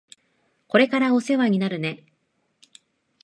[0.67, 2.03] これからお世話になるね。